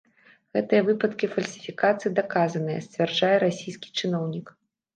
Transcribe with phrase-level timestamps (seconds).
[0.57, 4.47] Гэтыя выпадкі фальсіфікацыі даказаныя, сцвярджае расійскі чыноўнік.